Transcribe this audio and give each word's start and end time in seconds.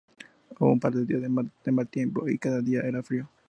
Hubo 0.57 0.71
un 0.71 0.79
par 0.79 0.95
de 0.95 1.05
días 1.05 1.21
de 1.21 1.29
mal 1.71 1.87
tiempo, 1.87 2.27
y 2.27 2.39
cada 2.39 2.59
día 2.61 2.81
era 2.81 3.03
frío. 3.03 3.29